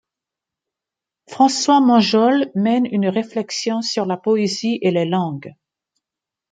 François 1.27 1.79
Mangeol 1.79 2.49
mène 2.55 2.87
une 2.87 3.07
réflexion 3.07 3.83
sur 3.83 4.07
la 4.07 4.17
poésie 4.17 4.79
et 4.81 4.89
les 4.89 5.05
langues. 5.05 5.53